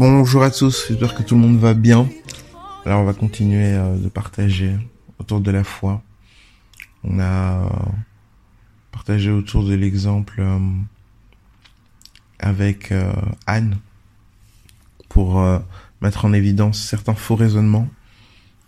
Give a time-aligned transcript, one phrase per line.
[0.00, 2.08] Bonjour à tous, j'espère que tout le monde va bien.
[2.86, 4.74] Alors on va continuer euh, de partager
[5.18, 6.02] autour de la foi.
[7.04, 7.68] On a euh,
[8.92, 10.58] partagé autour de l'exemple euh,
[12.38, 12.94] avec
[13.46, 13.76] Anne
[15.10, 15.46] pour
[16.00, 17.90] mettre en évidence certains faux raisonnements.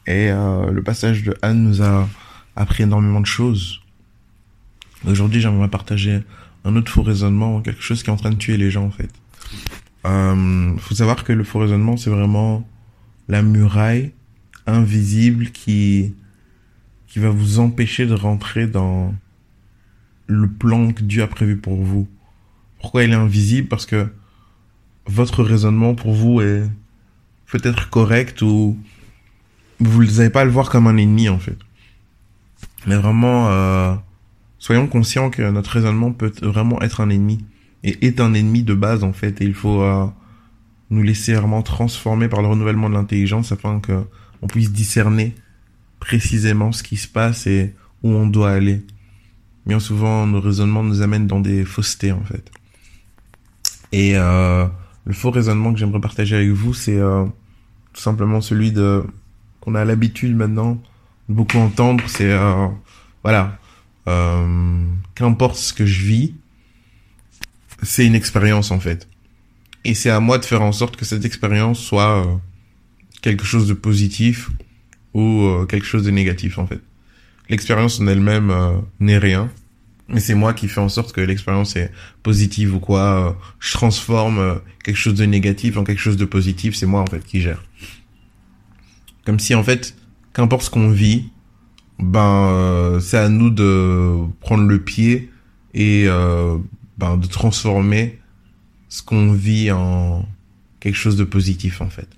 [0.07, 2.11] Et le passage de Anne nous a
[2.57, 3.81] appris énormément de choses.
[5.07, 6.23] Aujourd'hui, j'aimerais partager
[6.67, 8.91] un autre faux raisonnement, quelque chose qui est en train de tuer les gens en
[8.91, 9.09] fait.
[10.05, 12.67] Euh, faut savoir que le faux raisonnement, c'est vraiment
[13.29, 14.13] la muraille
[14.67, 16.15] invisible qui
[17.07, 19.15] qui va vous empêcher de rentrer dans
[20.27, 22.09] le plan que Dieu a prévu pour vous.
[22.81, 23.69] Pourquoi il est invisible?
[23.69, 24.09] Parce que
[25.07, 26.63] votre raisonnement pour vous est
[27.51, 28.79] peut-être correct ou
[29.79, 31.59] vous n'allez pas à le voir comme un ennemi en fait.
[32.87, 33.95] Mais vraiment, euh,
[34.59, 37.45] soyons conscients que notre raisonnement peut vraiment être un ennemi
[37.85, 39.41] et est un ennemi de base en fait.
[39.41, 40.07] Et il faut euh,
[40.91, 44.05] nous laisser vraiment transformer par le renouvellement de l'intelligence afin que
[44.43, 45.35] on puisse discerner
[46.01, 48.85] précisément ce qui se passe et où on doit aller.
[49.67, 52.51] Bien souvent, nos raisonnements nous amènent dans des faussetés en fait.
[53.93, 54.67] Et euh,
[55.05, 57.25] le faux raisonnement que j'aimerais partager avec vous, c'est euh,
[57.93, 59.05] tout simplement celui de
[59.61, 60.83] qu'on a l'habitude maintenant
[61.29, 62.03] de beaucoup entendre.
[62.09, 62.69] C'est euh,
[63.23, 63.59] voilà,
[64.09, 66.35] euh, qu'importe ce que je vis,
[67.83, 69.09] c'est une expérience en fait.
[69.85, 72.37] Et c'est à moi de faire en sorte que cette expérience soit euh,
[73.23, 74.51] quelque chose de positif
[75.15, 76.81] ou euh, quelque chose de négatif en fait.
[77.49, 79.51] L'expérience en elle-même euh, n'est rien,
[80.09, 81.91] mais c'est moi qui fais en sorte que l'expérience est
[82.23, 83.29] positive ou quoi.
[83.29, 86.75] euh, je transforme quelque chose de négatif en quelque chose de positif.
[86.77, 87.63] C'est moi en fait qui gère.
[89.25, 89.97] Comme si en fait,
[90.33, 91.31] qu'importe ce qu'on vit,
[91.99, 95.31] ben c'est à nous de prendre le pied
[95.75, 96.09] et
[96.99, 98.19] ben, de transformer
[98.89, 100.27] ce qu'on vit en
[100.81, 102.09] quelque chose de positif en fait.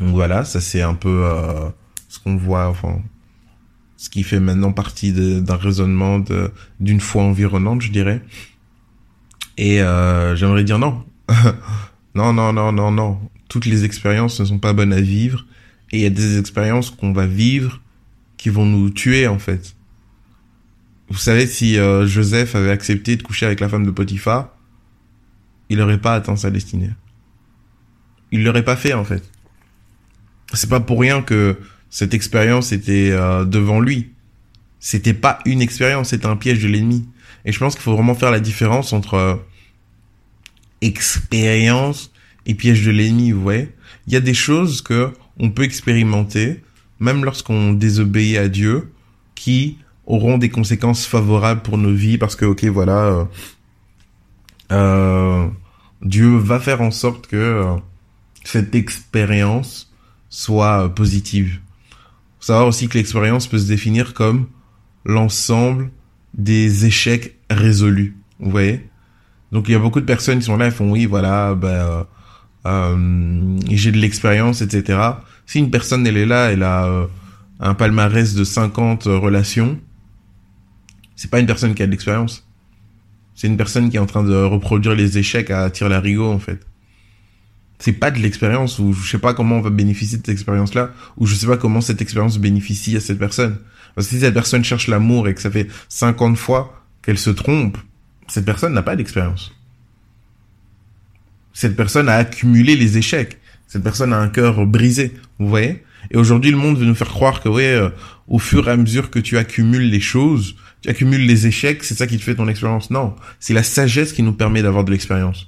[0.00, 1.68] Donc voilà, ça c'est un peu euh,
[2.08, 3.00] ce qu'on voit, enfin,
[3.96, 6.22] ce qui fait maintenant partie d'un raisonnement
[6.80, 8.22] d'une foi environnante, je dirais.
[9.58, 11.04] Et euh, j'aimerais dire non.
[12.14, 13.20] non, non, non, non, non.
[13.48, 15.44] Toutes les expériences ne sont pas bonnes à vivre.
[15.92, 17.80] Et il y a des expériences qu'on va vivre
[18.36, 19.74] qui vont nous tuer en fait.
[21.10, 24.56] Vous savez, si euh, Joseph avait accepté de coucher avec la femme de Potiphar,
[25.68, 26.90] il n'aurait pas atteint sa destinée.
[28.30, 29.28] Il l'aurait pas fait en fait.
[30.54, 31.58] C'est pas pour rien que
[31.90, 34.12] cette expérience était euh, devant lui.
[34.78, 37.08] C'était pas une expérience, c'était un piège de l'ennemi.
[37.44, 39.34] Et je pense qu'il faut vraiment faire la différence entre euh,
[40.80, 42.12] expérience
[42.46, 43.68] et piège de l'ennemi, vous voyez.
[44.06, 46.62] Il y a des choses que on peut expérimenter,
[47.00, 48.92] même lorsqu'on désobéit à Dieu,
[49.34, 49.78] qui
[50.10, 53.24] auront des conséquences favorables pour nos vies, parce que, ok, voilà, euh,
[54.72, 55.46] euh,
[56.02, 57.76] Dieu va faire en sorte que euh,
[58.44, 59.92] cette expérience
[60.28, 61.60] soit positive.
[62.38, 64.46] Faut savoir aussi que l'expérience peut se définir comme
[65.04, 65.90] l'ensemble
[66.34, 68.16] des échecs résolus.
[68.38, 68.88] Vous voyez
[69.52, 72.06] Donc il y a beaucoup de personnes qui sont là et font oui, voilà, ben,
[72.66, 74.98] euh, j'ai de l'expérience, etc.
[75.46, 77.06] Si une personne elle est là, elle a
[77.58, 79.78] un palmarès de 50 relations,
[81.20, 82.48] c'est pas une personne qui a de l'expérience.
[83.34, 86.38] C'est une personne qui est en train de reproduire les échecs à tir larigot en
[86.38, 86.66] fait.
[87.78, 90.92] C'est pas de l'expérience ou je sais pas comment on va bénéficier de cette expérience-là
[91.18, 93.58] ou je sais pas comment cette expérience bénéficie à cette personne.
[93.94, 97.28] Parce que si cette personne cherche l'amour et que ça fait 50 fois qu'elle se
[97.28, 97.76] trompe,
[98.26, 99.52] cette personne n'a pas d'expérience.
[101.52, 103.36] Cette personne a accumulé les échecs.
[103.66, 105.84] Cette personne a un cœur brisé, vous voyez?
[106.10, 107.90] Et aujourd'hui, le monde veut nous faire croire que, ouais, euh,
[108.28, 111.94] au fur et à mesure que tu accumules les choses, tu accumules les échecs, c'est
[111.94, 112.90] ça qui te fait ton expérience.
[112.90, 115.46] Non, c'est la sagesse qui nous permet d'avoir de l'expérience.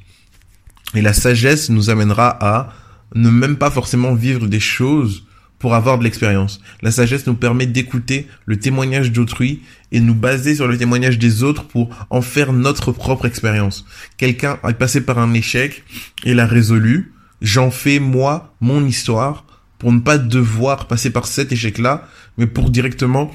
[0.94, 2.72] Et la sagesse nous amènera à
[3.14, 5.24] ne même pas forcément vivre des choses
[5.58, 6.60] pour avoir de l'expérience.
[6.82, 9.62] La sagesse nous permet d'écouter le témoignage d'autrui
[9.92, 13.86] et nous baser sur le témoignage des autres pour en faire notre propre expérience.
[14.16, 15.84] Quelqu'un est passé par un échec
[16.24, 17.12] et l'a résolu.
[17.40, 19.46] J'en fais, moi, mon histoire
[19.82, 22.06] pour ne pas devoir passer par cet échec-là,
[22.38, 23.32] mais pour directement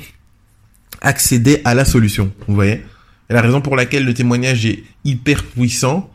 [1.01, 2.31] accéder à la solution.
[2.47, 2.85] Vous voyez?
[3.29, 6.09] Et la raison pour laquelle le témoignage est hyper puissant,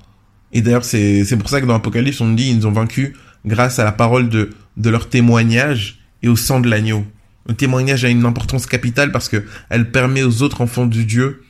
[0.55, 3.14] et d'ailleurs c'est, c'est pour ça que dans l'Apocalypse on dit ils ont vaincu
[3.44, 4.49] grâce à la parole de,
[4.79, 7.05] de leur témoignage et au sang de l'agneau.
[7.46, 11.43] Le témoignage a une importance capitale parce que elle permet aux autres enfants de Dieu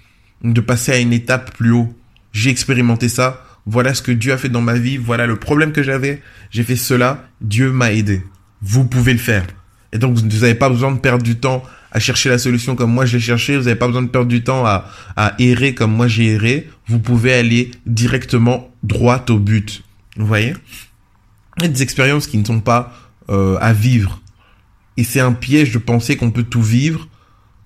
[0.43, 1.95] de passer à une étape plus haut.
[2.33, 3.45] J'ai expérimenté ça.
[3.65, 4.97] Voilà ce que Dieu a fait dans ma vie.
[4.97, 6.21] Voilà le problème que j'avais.
[6.51, 7.29] J'ai fait cela.
[7.41, 8.23] Dieu m'a aidé.
[8.63, 9.47] Vous pouvez le faire.
[9.93, 12.93] Et donc, vous n'avez pas besoin de perdre du temps à chercher la solution comme
[12.93, 13.57] moi je l'ai cherché.
[13.57, 14.87] Vous n'avez pas besoin de perdre du temps à,
[15.17, 16.71] à errer comme moi j'ai erré.
[16.87, 19.83] Vous pouvez aller directement droit au but.
[20.17, 20.55] Vous voyez?
[21.61, 22.95] A des expériences qui ne sont pas
[23.29, 24.23] euh, à vivre
[24.97, 27.09] et c'est un piège de penser qu'on peut tout vivre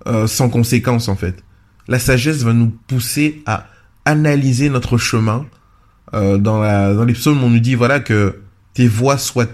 [0.07, 1.43] euh, sans conséquence en fait.
[1.87, 3.67] La sagesse va nous pousser à
[4.05, 5.45] analyser notre chemin.
[6.13, 8.41] Euh, dans, la, dans les psaumes, on nous dit voilà que
[8.73, 9.47] tes voies soient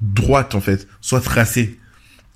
[0.00, 1.78] droites en fait, soient tracées.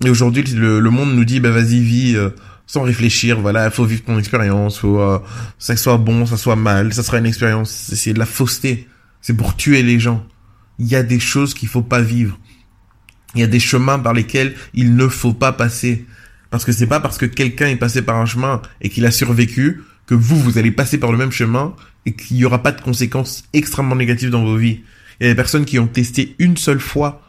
[0.04, 2.30] Et aujourd'hui, le, le, monde nous dit bah vas-y vis euh,
[2.66, 3.40] sans réfléchir.
[3.40, 5.18] Voilà, il faut vivre ton expérience, faut euh,
[5.58, 7.70] ça soit bon, ça soit mal, ça sera une expérience.
[7.70, 8.88] C'est de la fausseté.
[9.20, 10.26] C'est pour tuer les gens.
[10.78, 12.38] Il y a des choses qu'il faut pas vivre.
[13.34, 16.06] Il y a des chemins par lesquels il ne faut pas passer.
[16.50, 19.10] Parce que c'est pas parce que quelqu'un est passé par un chemin et qu'il a
[19.10, 21.74] survécu que vous, vous allez passer par le même chemin
[22.04, 24.80] et qu'il n'y aura pas de conséquences extrêmement négatives dans vos vies.
[25.20, 27.21] Il y a des personnes qui ont testé une seule fois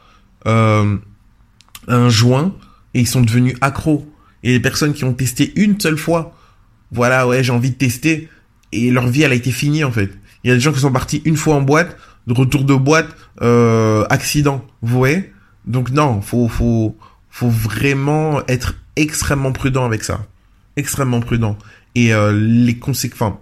[0.46, 0.98] euh,
[1.88, 2.56] un joint
[2.94, 4.10] et ils sont devenus accros.
[4.44, 6.36] Et des personnes qui ont testé une seule fois,
[6.92, 8.30] voilà, ouais, j'ai envie de tester
[8.72, 10.12] et leur vie, elle a été finie en fait.
[10.44, 11.98] Il y a des gens qui sont partis une fois en boîte,
[12.28, 13.08] de retour de boîte,
[13.42, 15.32] euh, accident, vous voyez?
[15.66, 16.98] Donc non, faut faut
[17.30, 20.26] faut vraiment être extrêmement prudent avec ça,
[20.76, 21.58] extrêmement prudent.
[21.96, 23.38] Et euh, les conséquences,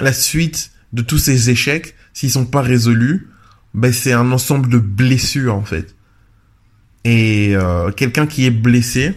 [0.00, 3.28] la suite de tous ces échecs, s'ils sont pas résolus,
[3.74, 5.94] ben c'est un ensemble de blessures en fait.
[7.04, 9.14] Et euh, quelqu'un qui est blessé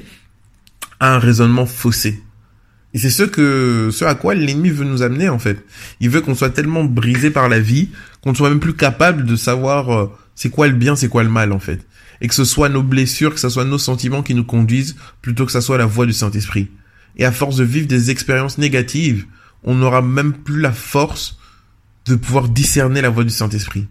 [1.00, 2.24] a un raisonnement faussé.
[2.94, 5.66] Et c'est ce que, ce à quoi l'ennemi veut nous amener en fait.
[6.00, 7.90] Il veut qu'on soit tellement brisé par la vie
[8.22, 11.24] qu'on ne soit même plus capable de savoir euh, c'est quoi le bien, c'est quoi
[11.24, 11.86] le mal en fait.
[12.22, 15.46] Et que ce soit nos blessures, que ce soit nos sentiments qui nous conduisent, plutôt
[15.46, 16.70] que ce soit la voix du Saint-Esprit.
[17.18, 19.26] Et à force de vivre des expériences négatives,
[19.64, 21.38] on n'aura même plus la force
[22.06, 23.88] de pouvoir discerner la voix du Saint-Esprit.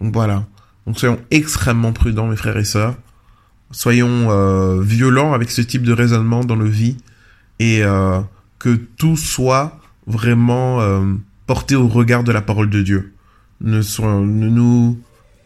[0.00, 0.44] Donc voilà.
[0.86, 2.94] Donc soyons extrêmement prudents, mes frères et sœurs.
[3.70, 6.96] Soyons euh, violents avec ce type de raisonnement dans nos vies
[7.60, 8.20] et euh,
[8.58, 11.14] que tout soit vraiment euh,
[11.46, 13.14] porté au regard de la parole de Dieu.
[13.60, 14.98] Ne, ne nous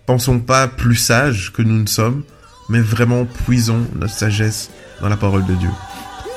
[0.06, 2.22] pensons pas plus sages que nous ne sommes,
[2.68, 4.70] mais vraiment puisons notre sagesse
[5.00, 5.70] dans la parole de Dieu.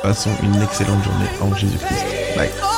[0.04, 2.06] Passons une excellente journée en Jésus-Christ.
[2.36, 2.77] Bye.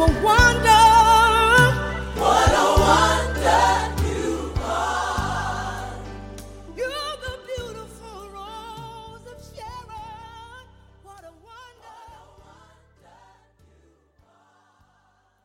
[0.00, 0.81] a wonder.